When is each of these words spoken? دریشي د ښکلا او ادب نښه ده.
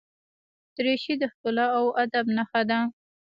دریشي 0.75 1.13
د 1.21 1.23
ښکلا 1.33 1.65
او 1.77 1.85
ادب 2.03 2.25
نښه 2.35 2.61
ده. 2.69 2.79